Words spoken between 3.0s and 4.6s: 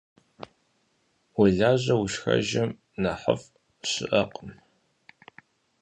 nexhıf' şı'ekhım.